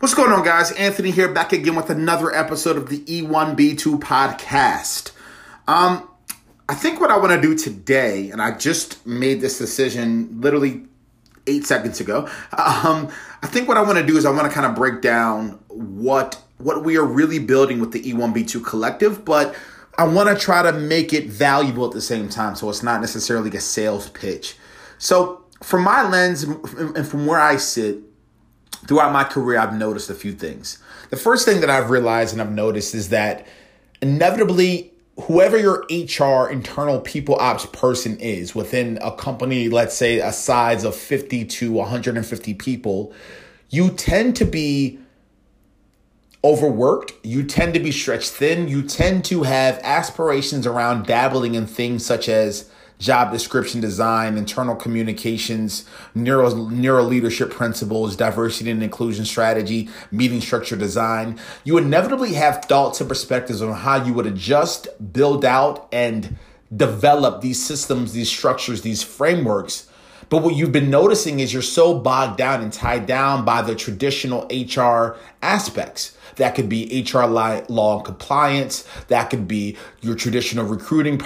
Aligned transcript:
What's 0.00 0.14
going 0.14 0.30
on, 0.30 0.44
guys? 0.44 0.70
Anthony 0.70 1.10
here, 1.10 1.26
back 1.26 1.52
again 1.52 1.74
with 1.74 1.90
another 1.90 2.32
episode 2.32 2.76
of 2.76 2.88
the 2.88 3.00
E1B2 3.00 3.98
podcast. 3.98 5.10
Um, 5.66 6.08
I 6.68 6.76
think 6.76 7.00
what 7.00 7.10
I 7.10 7.16
want 7.16 7.32
to 7.32 7.40
do 7.40 7.56
today, 7.56 8.30
and 8.30 8.40
I 8.40 8.56
just 8.56 9.04
made 9.04 9.40
this 9.40 9.58
decision 9.58 10.40
literally 10.40 10.84
eight 11.48 11.64
seconds 11.64 11.98
ago. 11.98 12.28
Um, 12.56 13.08
I 13.42 13.48
think 13.48 13.66
what 13.66 13.76
I 13.76 13.82
want 13.82 13.98
to 13.98 14.06
do 14.06 14.16
is 14.16 14.24
I 14.24 14.30
want 14.30 14.44
to 14.44 14.52
kind 14.52 14.66
of 14.66 14.76
break 14.76 15.00
down 15.00 15.58
what 15.66 16.40
what 16.58 16.84
we 16.84 16.96
are 16.96 17.04
really 17.04 17.40
building 17.40 17.80
with 17.80 17.90
the 17.90 18.00
E1B2 18.00 18.64
collective, 18.64 19.24
but 19.24 19.56
I 19.98 20.06
want 20.06 20.28
to 20.28 20.36
try 20.36 20.62
to 20.62 20.72
make 20.72 21.12
it 21.12 21.26
valuable 21.26 21.84
at 21.84 21.92
the 21.92 22.00
same 22.00 22.28
time, 22.28 22.54
so 22.54 22.70
it's 22.70 22.84
not 22.84 23.00
necessarily 23.00 23.50
a 23.56 23.60
sales 23.60 24.10
pitch. 24.10 24.54
So, 24.98 25.42
from 25.60 25.82
my 25.82 26.08
lens 26.08 26.44
and 26.44 27.04
from 27.04 27.26
where 27.26 27.40
I 27.40 27.56
sit, 27.56 28.07
throughout 28.86 29.12
my 29.12 29.24
career, 29.24 29.58
I've 29.58 29.74
noticed 29.74 30.10
a 30.10 30.14
few 30.14 30.32
things. 30.32 30.78
The 31.10 31.16
first 31.16 31.44
thing 31.44 31.60
that 31.60 31.70
I've 31.70 31.90
realized 31.90 32.32
and 32.32 32.42
I've 32.42 32.52
noticed 32.52 32.94
is 32.94 33.08
that 33.08 33.46
inevitably, 34.00 34.92
whoever 35.22 35.58
your 35.58 35.84
HR 35.90 36.48
internal 36.50 37.00
people 37.00 37.36
ops 37.36 37.66
person 37.66 38.18
is 38.18 38.54
within 38.54 38.98
a 39.02 39.10
company, 39.12 39.68
let's 39.68 39.96
say 39.96 40.20
a 40.20 40.32
size 40.32 40.84
of 40.84 40.94
50 40.94 41.44
to 41.44 41.72
150 41.72 42.54
people, 42.54 43.12
you 43.70 43.90
tend 43.90 44.36
to 44.36 44.44
be 44.44 44.98
overworked, 46.44 47.12
you 47.24 47.42
tend 47.42 47.74
to 47.74 47.80
be 47.80 47.90
stretched 47.90 48.30
thin, 48.30 48.68
you 48.68 48.82
tend 48.82 49.24
to 49.24 49.42
have 49.42 49.80
aspirations 49.82 50.66
around 50.66 51.04
dabbling 51.06 51.54
in 51.54 51.66
things 51.66 52.06
such 52.06 52.28
as 52.28 52.70
job 52.98 53.32
description 53.32 53.80
design, 53.80 54.36
internal 54.36 54.74
communications, 54.74 55.84
neuro, 56.14 56.54
neuro 56.68 57.02
leadership 57.02 57.50
principles, 57.50 58.16
diversity 58.16 58.70
and 58.70 58.82
inclusion 58.82 59.24
strategy, 59.24 59.88
meeting 60.10 60.40
structure 60.40 60.76
design. 60.76 61.38
You 61.64 61.78
inevitably 61.78 62.34
have 62.34 62.64
thoughts 62.64 63.00
and 63.00 63.08
perspectives 63.08 63.62
on 63.62 63.72
how 63.72 64.04
you 64.04 64.12
would 64.14 64.26
adjust, 64.26 64.88
build 65.12 65.44
out, 65.44 65.88
and 65.92 66.36
develop 66.74 67.40
these 67.40 67.64
systems, 67.64 68.12
these 68.12 68.28
structures, 68.28 68.82
these 68.82 69.02
frameworks. 69.02 69.88
But 70.28 70.42
what 70.42 70.56
you've 70.56 70.72
been 70.72 70.90
noticing 70.90 71.40
is 71.40 71.52
you're 71.52 71.62
so 71.62 71.98
bogged 71.98 72.36
down 72.36 72.60
and 72.60 72.72
tied 72.72 73.06
down 73.06 73.44
by 73.44 73.62
the 73.62 73.74
traditional 73.74 74.46
HR 74.50 75.16
aspects 75.40 76.17
that 76.38 76.54
could 76.54 76.68
be 76.68 77.04
HR 77.06 77.24
law 77.24 77.96
and 77.96 78.04
compliance. 78.04 78.88
That 79.08 79.30
could 79.30 79.46
be 79.46 79.76
your 80.00 80.16
traditional 80.16 80.64
recruiting 80.64 81.20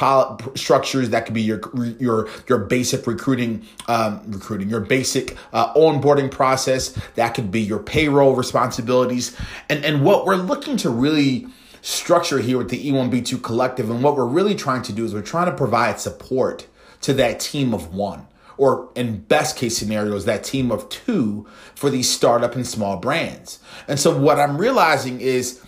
structures. 0.54 1.10
That 1.10 1.24
could 1.24 1.34
be 1.34 1.42
your 1.42 1.60
your 1.98 2.28
your 2.48 2.58
basic 2.58 3.06
recruiting 3.06 3.66
um, 3.88 4.20
recruiting 4.26 4.68
your 4.68 4.80
basic 4.80 5.36
uh, 5.52 5.72
onboarding 5.74 6.30
process. 6.30 6.98
That 7.14 7.34
could 7.34 7.50
be 7.50 7.60
your 7.60 7.78
payroll 7.78 8.34
responsibilities. 8.34 9.36
And 9.68 9.84
and 9.84 10.04
what 10.04 10.26
we're 10.26 10.36
looking 10.36 10.76
to 10.78 10.90
really 10.90 11.46
structure 11.82 12.38
here 12.38 12.58
with 12.58 12.70
the 12.70 12.90
E1B2 12.90 13.42
collective 13.42 13.90
and 13.90 14.04
what 14.04 14.16
we're 14.16 14.24
really 14.24 14.54
trying 14.54 14.82
to 14.82 14.92
do 14.92 15.04
is 15.04 15.12
we're 15.12 15.20
trying 15.20 15.46
to 15.46 15.56
provide 15.56 15.98
support 15.98 16.66
to 17.00 17.12
that 17.12 17.40
team 17.40 17.74
of 17.74 17.92
one 17.92 18.24
or 18.56 18.90
in 18.94 19.20
best 19.20 19.56
case 19.56 19.76
scenarios, 19.76 20.24
that 20.24 20.44
team 20.44 20.70
of 20.70 20.88
two 20.88 21.46
for 21.74 21.90
these 21.90 22.10
startup 22.10 22.54
and 22.54 22.66
small 22.66 22.96
brands. 22.96 23.58
And 23.88 23.98
so 23.98 24.16
what 24.16 24.38
I'm 24.38 24.58
realizing 24.58 25.20
is 25.20 25.60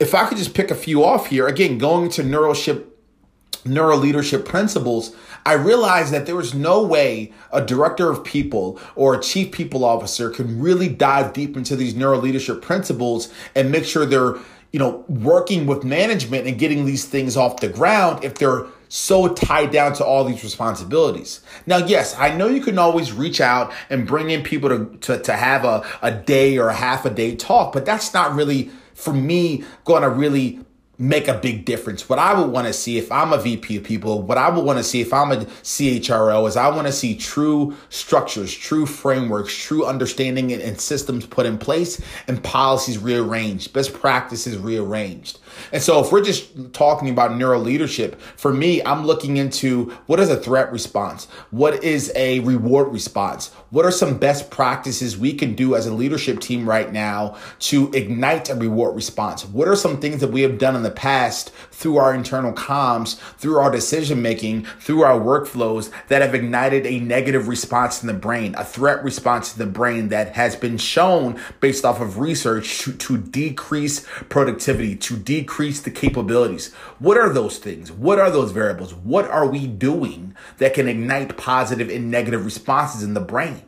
if 0.00 0.14
I 0.14 0.26
could 0.26 0.38
just 0.38 0.54
pick 0.54 0.70
a 0.70 0.74
few 0.74 1.04
off 1.04 1.28
here, 1.28 1.46
again, 1.46 1.78
going 1.78 2.10
to 2.10 2.22
neuroship 2.22 2.86
neuro 3.64 3.96
leadership 3.96 4.44
principles, 4.44 5.14
I 5.46 5.54
realized 5.54 6.12
that 6.12 6.26
there 6.26 6.36
was 6.36 6.54
no 6.54 6.82
way 6.82 7.32
a 7.52 7.64
director 7.64 8.10
of 8.10 8.24
people 8.24 8.78
or 8.96 9.14
a 9.14 9.22
chief 9.22 9.52
people 9.52 9.84
officer 9.84 10.30
can 10.30 10.60
really 10.60 10.88
dive 10.88 11.32
deep 11.32 11.56
into 11.56 11.76
these 11.76 11.94
neuro 11.94 12.18
leadership 12.18 12.62
principles 12.62 13.32
and 13.54 13.70
make 13.70 13.84
sure 13.84 14.06
they're, 14.06 14.36
you 14.72 14.78
know, 14.78 15.04
working 15.08 15.66
with 15.66 15.84
management 15.84 16.46
and 16.46 16.58
getting 16.58 16.84
these 16.84 17.04
things 17.04 17.36
off 17.36 17.60
the 17.60 17.68
ground 17.68 18.24
if 18.24 18.34
they're 18.36 18.66
so 18.88 19.32
tied 19.34 19.70
down 19.70 19.92
to 19.94 20.04
all 20.04 20.24
these 20.24 20.42
responsibilities. 20.42 21.40
Now, 21.66 21.78
yes, 21.78 22.14
I 22.18 22.36
know 22.36 22.48
you 22.48 22.60
can 22.60 22.78
always 22.78 23.12
reach 23.12 23.40
out 23.40 23.72
and 23.90 24.06
bring 24.06 24.30
in 24.30 24.42
people 24.42 24.68
to, 24.68 24.96
to, 24.98 25.18
to 25.22 25.32
have 25.32 25.64
a, 25.64 25.84
a 26.02 26.12
day 26.12 26.58
or 26.58 26.68
a 26.68 26.74
half 26.74 27.04
a 27.04 27.10
day 27.10 27.34
talk, 27.34 27.72
but 27.72 27.84
that's 27.84 28.14
not 28.14 28.34
really, 28.34 28.70
for 28.94 29.12
me, 29.12 29.64
going 29.84 30.02
to 30.02 30.10
really 30.10 30.60
make 30.98 31.26
a 31.26 31.34
big 31.34 31.64
difference. 31.64 32.08
What 32.08 32.18
I 32.18 32.38
would 32.38 32.50
want 32.50 32.66
to 32.66 32.72
see 32.72 32.98
if 32.98 33.10
I'm 33.10 33.32
a 33.32 33.38
VP 33.38 33.78
of 33.78 33.84
people, 33.84 34.22
what 34.22 34.38
I 34.38 34.48
would 34.48 34.64
want 34.64 34.78
to 34.78 34.84
see 34.84 35.00
if 35.00 35.12
I'm 35.12 35.32
a 35.32 35.36
CHRO 35.36 36.46
is 36.46 36.56
I 36.56 36.68
want 36.68 36.86
to 36.86 36.92
see 36.92 37.16
true 37.16 37.74
structures, 37.88 38.54
true 38.54 38.86
frameworks, 38.86 39.56
true 39.56 39.84
understanding 39.84 40.52
and, 40.52 40.62
and 40.62 40.80
systems 40.80 41.26
put 41.26 41.46
in 41.46 41.58
place 41.58 42.00
and 42.28 42.42
policies 42.42 42.98
rearranged, 42.98 43.72
best 43.72 43.92
practices 43.92 44.56
rearranged. 44.56 45.40
And 45.72 45.82
so 45.82 46.02
if 46.02 46.12
we're 46.12 46.22
just 46.22 46.72
talking 46.72 47.08
about 47.10 47.36
neuro 47.36 47.58
leadership, 47.58 48.20
for 48.36 48.52
me, 48.52 48.82
I'm 48.84 49.06
looking 49.06 49.36
into 49.36 49.90
what 50.06 50.20
is 50.20 50.30
a 50.30 50.36
threat 50.36 50.70
response? 50.72 51.26
What 51.50 51.82
is 51.82 52.12
a 52.14 52.40
reward 52.40 52.92
response? 52.92 53.52
What 53.70 53.84
are 53.84 53.90
some 53.90 54.18
best 54.18 54.50
practices 54.50 55.18
we 55.18 55.34
can 55.34 55.54
do 55.54 55.74
as 55.74 55.86
a 55.86 55.94
leadership 55.94 56.40
team 56.40 56.68
right 56.68 56.92
now 56.92 57.36
to 57.60 57.90
ignite 57.92 58.50
a 58.50 58.54
reward 58.54 58.94
response? 58.94 59.44
What 59.44 59.68
are 59.68 59.76
some 59.76 60.00
things 60.00 60.20
that 60.20 60.30
we 60.30 60.42
have 60.42 60.58
done 60.58 60.76
in 60.76 60.82
the 60.82 60.90
past 60.90 61.50
through 61.70 61.96
our 61.96 62.14
internal 62.14 62.52
comms, 62.52 63.18
through 63.38 63.58
our 63.58 63.70
decision 63.70 64.22
making, 64.22 64.64
through 64.80 65.02
our 65.02 65.18
workflows 65.18 65.90
that 66.08 66.22
have 66.22 66.34
ignited 66.34 66.86
a 66.86 67.00
negative 67.00 67.48
response 67.48 68.02
in 68.02 68.06
the 68.06 68.14
brain, 68.14 68.54
a 68.56 68.64
threat 68.64 69.02
response 69.02 69.52
in 69.52 69.58
the 69.58 69.70
brain 69.70 70.08
that 70.08 70.34
has 70.34 70.56
been 70.56 70.78
shown 70.78 71.40
based 71.60 71.84
off 71.84 72.00
of 72.00 72.18
research 72.18 72.78
to, 72.80 72.92
to 72.92 73.18
decrease 73.18 74.06
productivity, 74.28 74.96
to 74.96 75.16
decrease 75.16 75.43
the 75.46 75.90
capabilities. 75.90 76.72
What 76.98 77.16
are 77.16 77.32
those 77.32 77.58
things? 77.58 77.90
What 77.92 78.18
are 78.18 78.30
those 78.30 78.52
variables? 78.52 78.94
What 78.94 79.30
are 79.30 79.46
we 79.46 79.66
doing 79.66 80.34
that 80.58 80.74
can 80.74 80.88
ignite 80.88 81.36
positive 81.36 81.88
and 81.88 82.10
negative 82.10 82.44
responses 82.44 83.02
in 83.02 83.14
the 83.14 83.20
brain? 83.20 83.62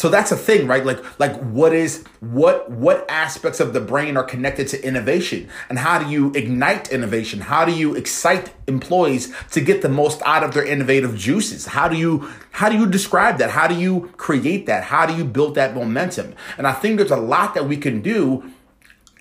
So 0.00 0.08
that's 0.08 0.32
a 0.32 0.36
thing, 0.36 0.66
right? 0.66 0.82
Like, 0.84 1.20
like 1.20 1.38
what 1.40 1.74
is 1.74 2.04
what 2.20 2.70
what 2.70 3.04
aspects 3.10 3.60
of 3.60 3.72
the 3.72 3.80
brain 3.80 4.16
are 4.16 4.24
connected 4.24 4.68
to 4.68 4.82
innovation, 4.82 5.48
and 5.68 5.78
how 5.78 5.98
do 5.98 6.10
you 6.10 6.32
ignite 6.34 6.90
innovation? 6.90 7.40
How 7.40 7.64
do 7.64 7.72
you 7.72 7.94
excite 7.94 8.50
employees 8.66 9.30
to 9.50 9.60
get 9.60 9.82
the 9.82 9.88
most 9.88 10.22
out 10.22 10.42
of 10.42 10.54
their 10.54 10.64
innovative 10.64 11.16
juices? 11.16 11.66
How 11.66 11.88
do 11.88 11.96
you 11.96 12.30
how 12.52 12.68
do 12.68 12.78
you 12.78 12.86
describe 12.86 13.38
that? 13.38 13.50
How 13.50 13.66
do 13.66 13.74
you 13.74 14.10
create 14.16 14.66
that? 14.66 14.84
How 14.84 15.06
do 15.06 15.14
you 15.14 15.24
build 15.24 15.56
that 15.56 15.74
momentum? 15.74 16.34
And 16.56 16.66
I 16.66 16.72
think 16.72 16.96
there's 16.96 17.10
a 17.10 17.16
lot 17.16 17.54
that 17.54 17.66
we 17.66 17.76
can 17.76 18.00
do 18.00 18.50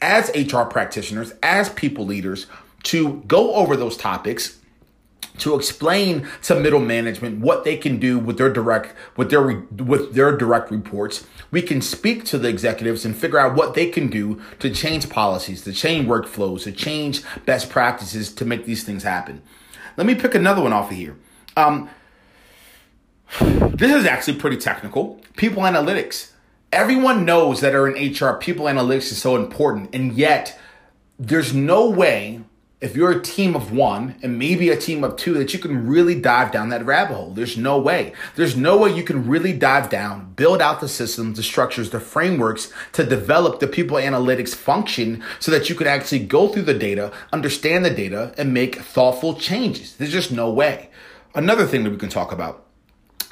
as 0.02 0.32
HR 0.36 0.64
practitioners, 0.64 1.34
as 1.44 1.70
people 1.70 2.06
leaders, 2.06 2.48
to 2.84 3.24
go 3.28 3.54
over 3.56 3.76
those 3.76 3.98
topics 3.98 4.60
to 5.40 5.56
explain 5.56 6.28
to 6.44 6.60
middle 6.60 6.80
management 6.80 7.40
what 7.40 7.64
they 7.64 7.78
can 7.78 7.98
do 7.98 8.20
with 8.20 8.38
their 8.38 8.52
direct 8.52 8.94
with 9.18 9.30
their 9.30 9.42
with 9.44 10.14
their 10.14 10.36
direct 10.36 10.72
reports. 10.72 11.26
We 11.52 11.62
can 11.62 11.82
speak 11.82 12.26
to 12.26 12.38
the 12.38 12.48
executives 12.48 13.06
and 13.06 13.16
figure 13.16 13.40
out 13.40 13.56
what 13.56 13.74
they 13.74 13.90
can 13.90 14.10
do 14.10 14.42
to 14.60 14.70
change 14.70 15.10
policies 15.10 15.64
to 15.64 15.74
change 15.74 16.08
workflows 16.08 16.64
to 16.64 16.72
change 16.72 17.24
best 17.46 17.70
practices 17.70 18.34
to 18.36 18.46
make 18.46 18.66
these 18.66 18.84
things 18.84 19.04
happen. 19.04 19.42
Let 19.98 20.06
me 20.06 20.16
pick 20.16 20.36
another 20.36 20.62
one 20.62 20.74
off 20.74 20.92
of 20.92 20.98
here. 20.98 21.18
Um, 21.58 21.90
this 23.42 23.94
is 23.94 24.06
actually 24.06 24.38
pretty 24.38 24.58
technical. 24.58 25.20
People 25.36 25.64
analytics 25.64 26.32
everyone 26.72 27.26
knows 27.26 27.62
that 27.62 27.76
are 27.76 27.88
in 27.88 28.14
hr 28.14 28.34
people 28.34 28.66
analytics 28.66 29.12
is 29.12 29.22
so 29.22 29.36
important 29.36 29.94
and 29.94 30.14
yet 30.14 30.60
there's 31.18 31.54
no 31.54 31.90
way 31.90 32.42
if 32.82 32.96
you're 32.96 33.12
a 33.12 33.22
team 33.22 33.56
of 33.56 33.74
one 33.74 34.16
and 34.24 34.40
maybe 34.40 34.70
a 34.70 34.78
team 34.78 35.04
of 35.04 35.18
two, 35.18 35.34
that 35.34 35.54
you 35.54 35.60
can 35.60 35.86
really 35.86 36.16
dive 36.16 36.52
down 36.52 36.70
that 36.70 36.86
rabbit 36.86 37.14
hole. 37.14 37.32
There's 37.32 37.58
no 37.58 37.78
way. 37.78 38.14
There's 38.36 38.56
no 38.56 38.78
way 38.78 38.96
you 38.96 39.04
can 39.04 39.28
really 39.28 39.52
dive 39.52 39.90
down, 39.90 40.34
build 40.36 40.62
out 40.62 40.80
the 40.80 40.88
systems, 40.88 41.36
the 41.36 41.44
structures, 41.44 41.90
the 41.90 42.00
frameworks 42.00 42.72
to 42.94 43.04
develop 43.04 43.60
the 43.60 43.68
people 43.68 43.98
analytics 43.98 44.56
function 44.56 45.22
so 45.40 45.52
that 45.52 45.68
you 45.68 45.76
can 45.76 45.88
actually 45.88 46.20
go 46.20 46.48
through 46.48 46.62
the 46.62 46.74
data, 46.74 47.12
understand 47.34 47.84
the 47.84 47.90
data, 47.90 48.34
and 48.38 48.54
make 48.54 48.78
thoughtful 48.78 49.34
changes. 49.34 49.98
There's 49.98 50.14
just 50.14 50.32
no 50.32 50.50
way. 50.50 50.90
Another 51.36 51.68
thing 51.68 51.84
that 51.84 51.92
we 51.92 51.98
can 51.98 52.10
talk 52.10 52.32
about 52.32 52.66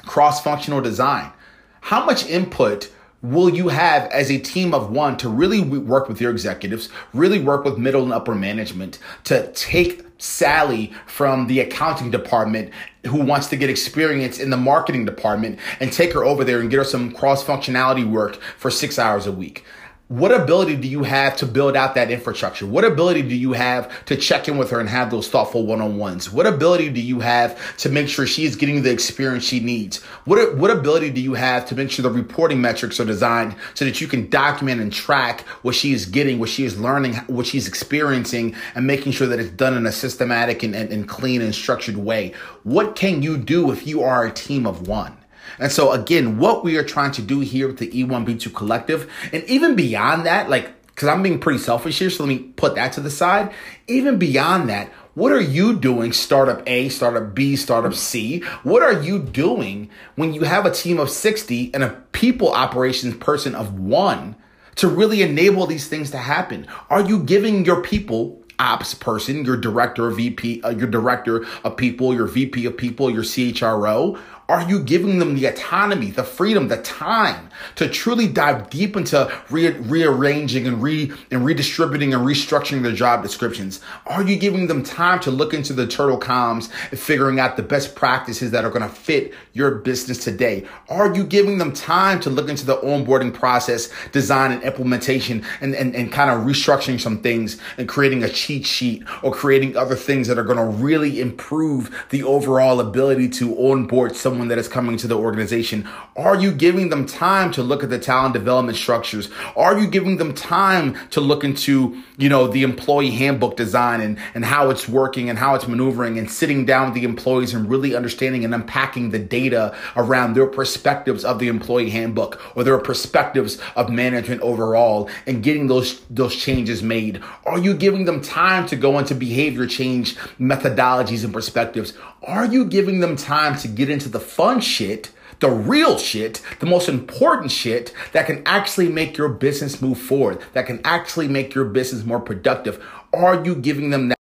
cross 0.04 0.42
functional 0.42 0.82
design. 0.82 1.32
How 1.80 2.04
much 2.04 2.26
input 2.26 2.90
will 3.22 3.48
you 3.48 3.68
have 3.68 4.10
as 4.10 4.30
a 4.30 4.38
team 4.38 4.72
of 4.72 4.90
one 4.90 5.16
to 5.18 5.28
really 5.28 5.60
work 5.60 6.08
with 6.08 6.20
your 6.20 6.30
executives, 6.30 6.88
really 7.12 7.40
work 7.40 7.64
with 7.64 7.78
middle 7.78 8.02
and 8.02 8.12
upper 8.12 8.34
management 8.34 8.98
to 9.24 9.50
take 9.52 10.04
Sally 10.18 10.92
from 11.06 11.46
the 11.46 11.60
accounting 11.60 12.10
department 12.10 12.72
who 13.06 13.22
wants 13.22 13.46
to 13.48 13.56
get 13.56 13.70
experience 13.70 14.40
in 14.40 14.50
the 14.50 14.56
marketing 14.56 15.04
department 15.04 15.58
and 15.80 15.92
take 15.92 16.12
her 16.12 16.24
over 16.24 16.44
there 16.44 16.60
and 16.60 16.70
get 16.70 16.78
her 16.78 16.84
some 16.84 17.12
cross 17.12 17.44
functionality 17.44 18.08
work 18.08 18.36
for 18.56 18.70
six 18.70 18.98
hours 18.98 19.26
a 19.26 19.32
week? 19.32 19.64
What 20.08 20.32
ability 20.32 20.74
do 20.76 20.88
you 20.88 21.02
have 21.02 21.36
to 21.36 21.44
build 21.44 21.76
out 21.76 21.94
that 21.94 22.10
infrastructure? 22.10 22.66
What 22.66 22.84
ability 22.84 23.22
do 23.22 23.34
you 23.34 23.52
have 23.52 24.04
to 24.06 24.16
check 24.16 24.48
in 24.48 24.56
with 24.56 24.70
her 24.70 24.80
and 24.80 24.88
have 24.88 25.10
those 25.10 25.28
thoughtful 25.28 25.66
one-on-ones? 25.66 26.32
What 26.32 26.46
ability 26.46 26.88
do 26.88 27.00
you 27.00 27.20
have 27.20 27.76
to 27.78 27.90
make 27.90 28.08
sure 28.08 28.26
she 28.26 28.46
is 28.46 28.56
getting 28.56 28.82
the 28.82 28.90
experience 28.90 29.44
she 29.44 29.60
needs? 29.60 30.02
What, 30.24 30.56
what 30.56 30.70
ability 30.70 31.10
do 31.10 31.20
you 31.20 31.34
have 31.34 31.66
to 31.66 31.74
make 31.74 31.90
sure 31.90 32.02
the 32.02 32.10
reporting 32.10 32.58
metrics 32.58 32.98
are 32.98 33.04
designed 33.04 33.54
so 33.74 33.84
that 33.84 34.00
you 34.00 34.06
can 34.06 34.30
document 34.30 34.80
and 34.80 34.90
track 34.90 35.42
what 35.60 35.74
she 35.74 35.92
is 35.92 36.06
getting, 36.06 36.38
what 36.38 36.48
she 36.48 36.64
is 36.64 36.80
learning, 36.80 37.16
what 37.26 37.46
she's 37.46 37.68
experiencing, 37.68 38.56
and 38.74 38.86
making 38.86 39.12
sure 39.12 39.26
that 39.26 39.38
it's 39.38 39.50
done 39.50 39.76
in 39.76 39.84
a 39.84 39.92
systematic 39.92 40.62
and, 40.62 40.74
and, 40.74 40.90
and 40.90 41.06
clean 41.06 41.42
and 41.42 41.54
structured 41.54 41.98
way? 41.98 42.32
What 42.62 42.96
can 42.96 43.20
you 43.20 43.36
do 43.36 43.70
if 43.72 43.86
you 43.86 44.02
are 44.02 44.24
a 44.24 44.32
team 44.32 44.66
of 44.66 44.88
one? 44.88 45.17
And 45.58 45.70
so 45.70 45.92
again, 45.92 46.38
what 46.38 46.64
we 46.64 46.76
are 46.76 46.84
trying 46.84 47.12
to 47.12 47.22
do 47.22 47.40
here 47.40 47.66
with 47.66 47.78
the 47.78 47.90
E1B2 47.90 48.54
collective, 48.54 49.10
and 49.32 49.44
even 49.44 49.74
beyond 49.74 50.26
that, 50.26 50.48
like, 50.48 50.72
cause 50.94 51.08
I'm 51.08 51.22
being 51.22 51.38
pretty 51.38 51.60
selfish 51.60 51.98
here, 51.98 52.10
so 52.10 52.24
let 52.24 52.28
me 52.28 52.38
put 52.56 52.74
that 52.74 52.92
to 52.94 53.00
the 53.00 53.10
side. 53.10 53.52
Even 53.86 54.18
beyond 54.18 54.68
that, 54.68 54.92
what 55.18 55.32
are 55.32 55.40
you 55.40 55.76
doing, 55.76 56.12
startup 56.12 56.62
A, 56.68 56.88
startup 56.90 57.34
B, 57.34 57.56
startup 57.56 57.94
C? 57.94 58.40
What 58.62 58.82
are 58.82 59.02
you 59.02 59.18
doing 59.18 59.90
when 60.14 60.32
you 60.32 60.42
have 60.42 60.64
a 60.64 60.70
team 60.70 61.00
of 61.00 61.10
60 61.10 61.74
and 61.74 61.82
a 61.82 62.00
people 62.12 62.52
operations 62.52 63.16
person 63.16 63.56
of 63.56 63.80
one 63.80 64.36
to 64.76 64.86
really 64.86 65.22
enable 65.22 65.66
these 65.66 65.88
things 65.88 66.12
to 66.12 66.18
happen? 66.18 66.68
Are 66.88 67.00
you 67.00 67.18
giving 67.18 67.64
your 67.64 67.82
people 67.82 68.44
ops 68.60 68.94
person, 68.94 69.44
your 69.44 69.56
director 69.56 70.06
of 70.06 70.16
VP, 70.16 70.62
uh, 70.62 70.70
your 70.70 70.86
director 70.86 71.44
of 71.64 71.76
people, 71.76 72.14
your 72.14 72.26
VP 72.26 72.64
of 72.66 72.76
people, 72.76 73.10
your 73.10 73.24
CHRO? 73.24 74.18
Are 74.50 74.66
you 74.66 74.82
giving 74.82 75.18
them 75.18 75.34
the 75.34 75.44
autonomy, 75.44 76.10
the 76.10 76.24
freedom, 76.24 76.68
the 76.68 76.78
time 76.78 77.50
to 77.74 77.86
truly 77.86 78.26
dive 78.26 78.70
deep 78.70 78.96
into 78.96 79.30
re- 79.50 79.72
rearranging 79.72 80.66
and 80.66 80.82
re 80.82 81.12
and 81.30 81.44
redistributing 81.44 82.14
and 82.14 82.26
restructuring 82.26 82.82
their 82.82 82.92
job 82.92 83.22
descriptions? 83.22 83.82
Are 84.06 84.22
you 84.22 84.38
giving 84.38 84.66
them 84.66 84.82
time 84.82 85.20
to 85.20 85.30
look 85.30 85.52
into 85.52 85.74
the 85.74 85.82
internal 85.82 86.18
comms 86.18 86.70
and 86.90 86.98
figuring 86.98 87.38
out 87.38 87.58
the 87.58 87.62
best 87.62 87.94
practices 87.94 88.50
that 88.52 88.64
are 88.64 88.70
going 88.70 88.88
to 88.88 88.88
fit 88.88 89.34
your 89.52 89.70
business 89.70 90.24
today? 90.24 90.66
Are 90.88 91.14
you 91.14 91.24
giving 91.24 91.58
them 91.58 91.74
time 91.74 92.18
to 92.20 92.30
look 92.30 92.48
into 92.48 92.64
the 92.64 92.78
onboarding 92.78 93.34
process, 93.34 93.90
design 94.12 94.52
and 94.52 94.62
implementation 94.62 95.44
and, 95.60 95.74
and, 95.74 95.94
and 95.94 96.10
kind 96.10 96.30
of 96.30 96.46
restructuring 96.46 96.98
some 96.98 97.20
things 97.20 97.60
and 97.76 97.86
creating 97.86 98.22
a 98.22 98.30
cheat 98.30 98.64
sheet 98.64 99.02
or 99.22 99.30
creating 99.30 99.76
other 99.76 99.94
things 99.94 100.26
that 100.26 100.38
are 100.38 100.44
going 100.44 100.56
to 100.56 100.64
really 100.82 101.20
improve 101.20 102.06
the 102.08 102.22
overall 102.22 102.80
ability 102.80 103.28
to 103.28 103.54
onboard 103.58 104.16
someone 104.16 104.37
someone 104.38 104.46
that 104.46 104.58
is 104.58 104.68
coming 104.68 104.96
to 104.96 105.08
the 105.08 105.16
organization? 105.16 105.88
Are 106.16 106.36
you 106.36 106.52
giving 106.52 106.90
them 106.90 107.06
time 107.06 107.50
to 107.52 107.62
look 107.64 107.82
at 107.82 107.90
the 107.90 107.98
talent 107.98 108.34
development 108.34 108.78
structures? 108.78 109.28
Are 109.56 109.76
you 109.76 109.88
giving 109.88 110.16
them 110.18 110.32
time 110.32 110.96
to 111.10 111.20
look 111.20 111.42
into, 111.42 112.00
you 112.18 112.28
know, 112.28 112.46
the 112.46 112.62
employee 112.62 113.10
handbook 113.10 113.56
design 113.56 114.00
and, 114.00 114.16
and 114.34 114.44
how 114.44 114.70
it's 114.70 114.88
working 114.88 115.28
and 115.28 115.40
how 115.40 115.56
it's 115.56 115.66
maneuvering 115.66 116.20
and 116.20 116.30
sitting 116.30 116.64
down 116.64 116.86
with 116.86 116.94
the 116.94 117.02
employees 117.02 117.52
and 117.52 117.68
really 117.68 117.96
understanding 117.96 118.44
and 118.44 118.54
unpacking 118.54 119.10
the 119.10 119.18
data 119.18 119.76
around 119.96 120.34
their 120.34 120.46
perspectives 120.46 121.24
of 121.24 121.40
the 121.40 121.48
employee 121.48 121.90
handbook 121.90 122.40
or 122.56 122.62
their 122.62 122.78
perspectives 122.78 123.58
of 123.74 123.90
management 123.90 124.40
overall 124.42 125.10
and 125.26 125.42
getting 125.42 125.66
those, 125.66 125.98
those 126.10 126.36
changes 126.36 126.80
made? 126.80 127.20
Are 127.44 127.58
you 127.58 127.74
giving 127.74 128.04
them 128.04 128.20
time 128.20 128.68
to 128.68 128.76
go 128.76 129.00
into 129.00 129.16
behavior 129.16 129.66
change 129.66 130.16
methodologies 130.38 131.24
and 131.24 131.32
perspectives? 131.32 131.92
Are 132.22 132.46
you 132.46 132.64
giving 132.64 133.00
them 133.00 133.16
time 133.16 133.56
to 133.58 133.68
get 133.68 133.88
into 133.88 134.08
the 134.08 134.20
fun 134.28 134.60
shit, 134.60 135.10
the 135.40 135.50
real 135.50 135.98
shit, 135.98 136.42
the 136.60 136.66
most 136.66 136.88
important 136.88 137.50
shit 137.50 137.92
that 138.12 138.26
can 138.26 138.42
actually 138.44 138.88
make 138.88 139.16
your 139.16 139.28
business 139.28 139.80
move 139.80 139.98
forward, 139.98 140.40
that 140.52 140.66
can 140.66 140.80
actually 140.84 141.28
make 141.28 141.54
your 141.54 141.64
business 141.64 142.04
more 142.04 142.20
productive? 142.20 142.84
Are 143.12 143.44
you 143.44 143.54
giving 143.54 143.90
them 143.90 144.08
that? 144.08 144.18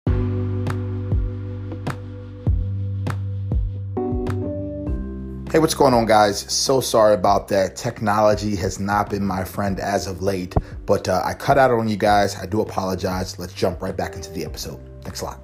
Hey, 5.52 5.60
what's 5.60 5.74
going 5.74 5.94
on, 5.94 6.06
guys? 6.06 6.40
So 6.52 6.82
sorry 6.82 7.14
about 7.14 7.48
that. 7.48 7.76
Technology 7.76 8.56
has 8.58 8.80
not 8.80 9.10
been 9.10 9.26
my 9.26 9.44
friend 9.44 9.80
as 9.80 10.06
of 10.06 10.22
late, 10.22 10.54
but 10.86 11.08
uh, 11.08 11.22
I 11.26 11.34
cut 11.34 11.58
out 11.58 11.72
on 11.72 11.88
you 11.88 11.98
guys. 11.98 12.36
I 12.36 12.46
do 12.46 12.62
apologize. 12.62 13.40
Let's 13.40 13.54
jump 13.54 13.82
right 13.82 13.96
back 13.96 14.16
into 14.16 14.32
the 14.32 14.46
episode. 14.46 14.80
Thanks 15.04 15.22
a 15.22 15.26
lot. 15.26 15.42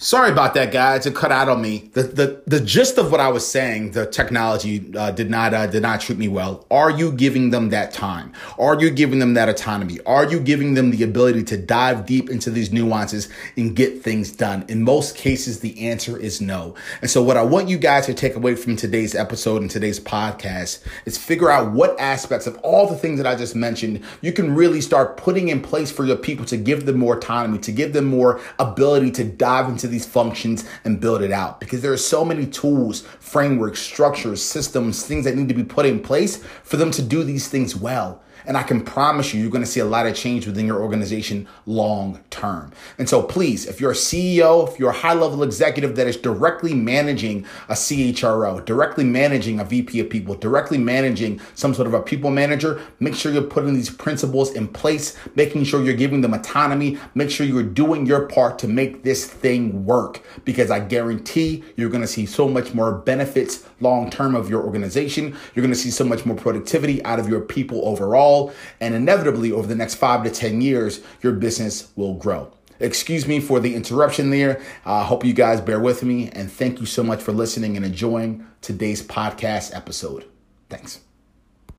Sorry 0.00 0.30
about 0.30 0.54
that, 0.54 0.70
guys. 0.70 1.06
It 1.06 1.16
cut 1.16 1.32
out 1.32 1.48
on 1.48 1.60
me. 1.60 1.90
The 1.92 2.04
the 2.04 2.42
the 2.46 2.60
gist 2.60 2.98
of 2.98 3.10
what 3.10 3.18
I 3.18 3.30
was 3.30 3.44
saying, 3.44 3.90
the 3.90 4.06
technology 4.06 4.94
uh, 4.96 5.10
did 5.10 5.28
not 5.28 5.52
uh, 5.52 5.66
did 5.66 5.82
not 5.82 6.00
treat 6.00 6.18
me 6.18 6.28
well. 6.28 6.64
Are 6.70 6.88
you 6.88 7.10
giving 7.10 7.50
them 7.50 7.70
that 7.70 7.92
time? 7.92 8.32
Are 8.60 8.80
you 8.80 8.90
giving 8.90 9.18
them 9.18 9.34
that 9.34 9.48
autonomy? 9.48 9.98
Are 10.06 10.24
you 10.24 10.38
giving 10.38 10.74
them 10.74 10.92
the 10.92 11.02
ability 11.02 11.42
to 11.44 11.56
dive 11.56 12.06
deep 12.06 12.30
into 12.30 12.48
these 12.48 12.70
nuances 12.70 13.28
and 13.56 13.74
get 13.74 14.04
things 14.04 14.30
done? 14.30 14.64
In 14.68 14.84
most 14.84 15.16
cases, 15.16 15.58
the 15.58 15.88
answer 15.88 16.16
is 16.16 16.40
no. 16.40 16.76
And 17.02 17.10
so, 17.10 17.20
what 17.20 17.36
I 17.36 17.42
want 17.42 17.68
you 17.68 17.76
guys 17.76 18.06
to 18.06 18.14
take 18.14 18.36
away 18.36 18.54
from 18.54 18.76
today's 18.76 19.16
episode 19.16 19.62
and 19.62 19.70
today's 19.70 19.98
podcast 19.98 20.80
is 21.06 21.18
figure 21.18 21.50
out 21.50 21.72
what 21.72 21.98
aspects 21.98 22.46
of 22.46 22.56
all 22.58 22.86
the 22.86 22.96
things 22.96 23.18
that 23.18 23.26
I 23.26 23.34
just 23.34 23.56
mentioned 23.56 24.04
you 24.20 24.32
can 24.32 24.54
really 24.54 24.80
start 24.80 25.16
putting 25.16 25.48
in 25.48 25.60
place 25.60 25.90
for 25.90 26.04
your 26.04 26.16
people 26.16 26.44
to 26.44 26.56
give 26.56 26.86
them 26.86 26.98
more 26.98 27.16
autonomy, 27.16 27.58
to 27.58 27.72
give 27.72 27.94
them 27.94 28.04
more 28.04 28.40
ability 28.60 29.10
to 29.10 29.24
dive 29.24 29.68
into 29.68 29.87
these 29.88 30.06
functions 30.06 30.64
and 30.84 31.00
build 31.00 31.22
it 31.22 31.32
out 31.32 31.60
because 31.60 31.82
there 31.82 31.92
are 31.92 31.96
so 31.96 32.24
many 32.24 32.46
tools, 32.46 33.02
frameworks, 33.20 33.80
structures, 33.80 34.42
systems, 34.42 35.04
things 35.04 35.24
that 35.24 35.36
need 35.36 35.48
to 35.48 35.54
be 35.54 35.64
put 35.64 35.86
in 35.86 36.00
place 36.00 36.42
for 36.62 36.76
them 36.76 36.90
to 36.92 37.02
do 37.02 37.24
these 37.24 37.48
things 37.48 37.74
well. 37.74 38.22
And 38.48 38.56
I 38.56 38.62
can 38.62 38.80
promise 38.80 39.34
you, 39.34 39.42
you're 39.42 39.50
going 39.50 39.64
to 39.64 39.70
see 39.70 39.80
a 39.80 39.84
lot 39.84 40.06
of 40.06 40.16
change 40.16 40.46
within 40.46 40.66
your 40.66 40.80
organization 40.80 41.46
long 41.66 42.18
term. 42.30 42.72
And 42.98 43.06
so 43.06 43.22
please, 43.22 43.66
if 43.66 43.78
you're 43.78 43.90
a 43.90 43.94
CEO, 43.94 44.66
if 44.66 44.78
you're 44.78 44.88
a 44.88 44.94
high 44.94 45.12
level 45.12 45.42
executive 45.42 45.96
that 45.96 46.06
is 46.06 46.16
directly 46.16 46.72
managing 46.72 47.44
a 47.68 47.74
CHRO, 47.74 48.64
directly 48.64 49.04
managing 49.04 49.60
a 49.60 49.64
VP 49.64 50.00
of 50.00 50.08
people, 50.08 50.34
directly 50.34 50.78
managing 50.78 51.40
some 51.54 51.74
sort 51.74 51.86
of 51.86 51.92
a 51.92 52.00
people 52.00 52.30
manager, 52.30 52.80
make 53.00 53.14
sure 53.14 53.30
you're 53.30 53.42
putting 53.42 53.74
these 53.74 53.90
principles 53.90 54.52
in 54.52 54.66
place, 54.66 55.14
making 55.34 55.64
sure 55.64 55.82
you're 55.82 55.94
giving 55.94 56.22
them 56.22 56.32
autonomy, 56.32 56.98
make 57.14 57.30
sure 57.30 57.44
you're 57.44 57.62
doing 57.62 58.06
your 58.06 58.26
part 58.28 58.58
to 58.60 58.66
make 58.66 59.02
this 59.02 59.26
thing 59.26 59.77
work. 59.84 60.22
Because 60.44 60.70
I 60.70 60.80
guarantee 60.80 61.64
you're 61.76 61.90
going 61.90 62.02
to 62.02 62.08
see 62.08 62.26
so 62.26 62.48
much 62.48 62.74
more 62.74 62.92
benefits 62.92 63.64
long 63.80 64.10
term 64.10 64.34
of 64.34 64.50
your 64.50 64.64
organization. 64.64 65.36
You're 65.54 65.62
going 65.62 65.74
to 65.74 65.78
see 65.78 65.90
so 65.90 66.04
much 66.04 66.26
more 66.26 66.36
productivity 66.36 67.04
out 67.04 67.18
of 67.18 67.28
your 67.28 67.40
people 67.40 67.86
overall 67.86 68.52
and 68.80 68.94
inevitably 68.94 69.52
over 69.52 69.66
the 69.66 69.74
next 69.74 69.96
five 69.96 70.24
to 70.24 70.30
10 70.30 70.60
years, 70.60 71.00
your 71.22 71.32
business 71.32 71.90
will 71.96 72.14
grow. 72.14 72.52
Excuse 72.80 73.26
me 73.26 73.40
for 73.40 73.58
the 73.58 73.74
interruption 73.74 74.30
there. 74.30 74.60
I 74.84 75.00
uh, 75.00 75.04
hope 75.04 75.24
you 75.24 75.32
guys 75.32 75.60
bear 75.60 75.80
with 75.80 76.02
me 76.02 76.30
and 76.30 76.50
thank 76.50 76.80
you 76.80 76.86
so 76.86 77.02
much 77.02 77.20
for 77.20 77.32
listening 77.32 77.76
and 77.76 77.84
enjoying 77.84 78.46
today's 78.60 79.02
podcast 79.02 79.74
episode. 79.74 80.24
Thanks. 80.68 81.00